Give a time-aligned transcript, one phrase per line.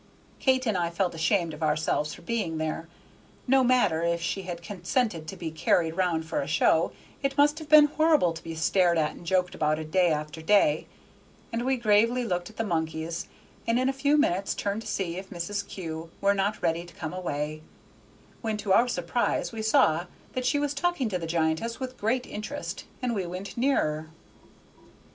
[0.39, 2.87] Kate and I felt ashamed of ourselves for being there.
[3.45, 7.59] No matter if she had consented to be carried round for a show, it must
[7.59, 10.87] have been horrible to be stared at and joked about day after day;
[11.53, 13.27] and we gravely looked at the monkeys,
[13.67, 15.67] and in a few minutes turned to see if Mrs.
[15.67, 17.61] Kew were not ready to come away,
[18.41, 22.25] when to our surprise we saw that she was talking to the giantess with great
[22.25, 24.09] interest, and we went nearer.